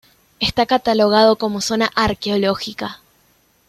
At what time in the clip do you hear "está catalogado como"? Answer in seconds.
0.39-1.61